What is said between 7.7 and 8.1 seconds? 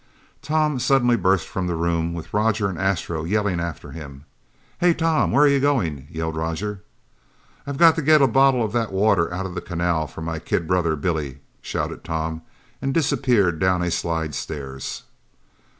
got to